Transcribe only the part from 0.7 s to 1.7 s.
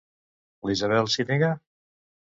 Isabel s'hi nega?